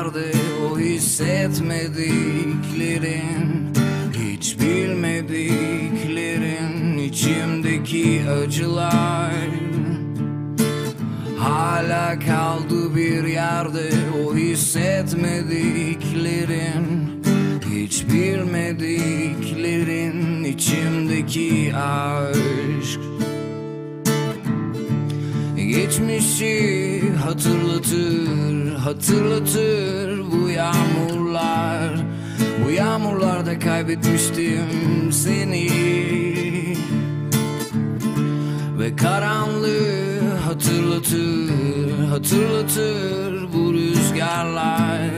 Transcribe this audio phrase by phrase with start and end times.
[0.00, 0.32] yerde
[0.64, 3.72] o hissetmediklerin
[4.12, 9.32] Hiç bilmediklerin içimdeki acılar.
[11.38, 13.90] Hala kaldı bir yerde
[14.26, 17.22] o hissetmediklerin
[17.74, 23.00] Hiç bilmediklerin içimdeki aşk
[25.70, 32.00] Geçmişi hatırlatır, hatırlatır bu yağmurlar.
[32.64, 35.70] Bu yağmurlarda kaybetmiştim seni.
[38.78, 41.50] Ve karanlığı hatırlatır,
[42.10, 45.10] hatırlatır bu rüzgarlar.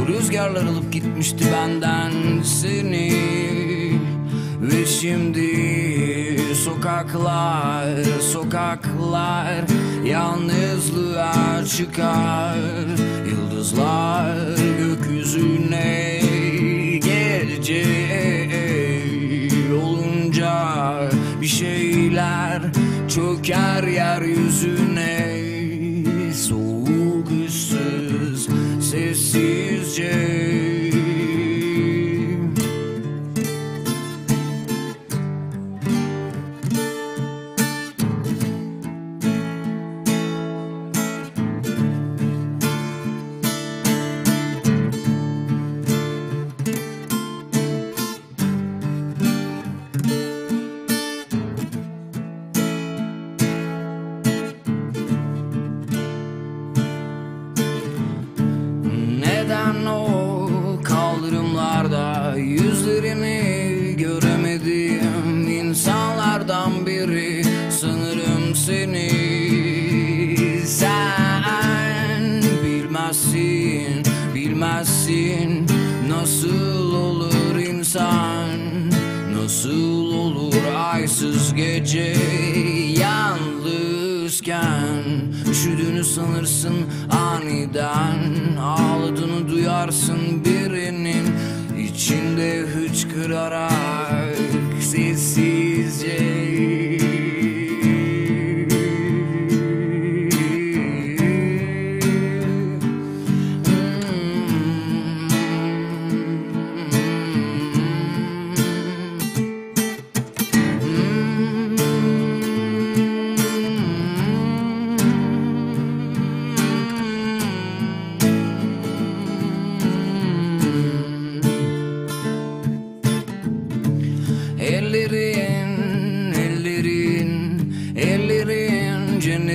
[0.00, 3.12] Bu rüzgarlar alıp gitmişti benden seni.
[4.60, 5.95] Ve şimdi
[6.66, 9.64] sokaklar, sokaklar
[10.04, 12.56] Yalnızlığa çıkar.
[13.26, 16.15] Yıldızlar gökyüzüne
[59.86, 60.48] O
[60.84, 65.48] kaldırımlarda yüzlerini göremedim.
[65.48, 69.10] İnsanlardan biri sanırım seni.
[70.66, 74.02] Sen bilmezsin
[74.34, 75.66] bilmezsin
[76.08, 78.48] nasıl olur insan
[79.42, 80.54] nasıl olur
[80.92, 82.16] aysız gece
[83.00, 85.02] yalnızken.
[85.50, 86.76] Üşüdüğünü sanırsın
[87.10, 88.35] aniden
[93.36, 93.75] llorar.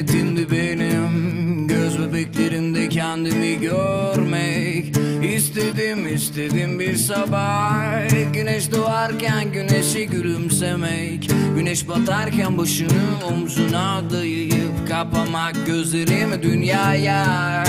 [0.02, 4.96] Ellerin cennetindi benim Göz bebeklerinde kendimi görmek.
[5.36, 8.10] İstedim istedim bir sabah.
[8.34, 11.30] Güneş doğarken güneşe gülümsemek.
[11.56, 17.64] Güneş batarken başını omzuna dayayıp Kapamak gözlerimi dünyaya.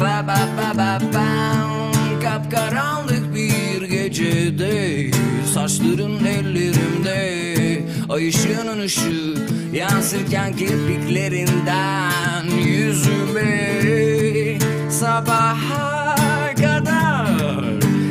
[0.00, 1.70] Rababababam
[2.22, 5.10] Kapkaranlık bir gecede
[5.54, 7.50] Saçların ellerimde.
[8.08, 13.80] Ay ışığının ışığı Yansırken kirpiklerinden Yüzüme
[14.90, 16.16] Sabaha
[16.54, 17.62] kadar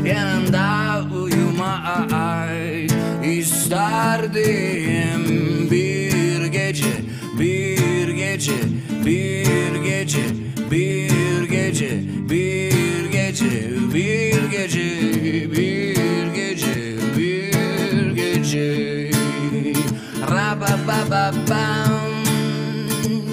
[0.05, 2.11] Yanında uyumak
[3.25, 5.29] isterdim.
[5.71, 6.85] Bir gece
[7.39, 8.51] Bir gece
[9.05, 10.21] Bir gece
[10.71, 11.89] Bir gece
[12.29, 13.49] Bir gece
[13.93, 14.89] Bir gece
[15.57, 15.78] Bir
[21.31, 22.25] bound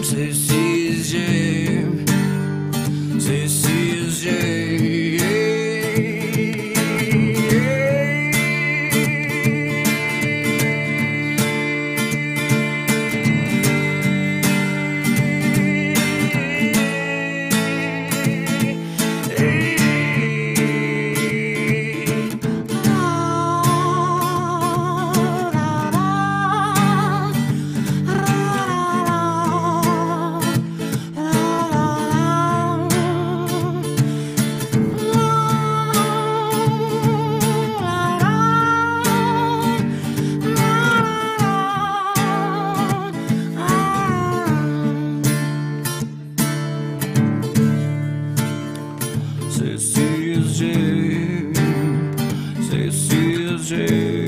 [0.05, 1.46] to seize you.
[53.67, 54.26] 去。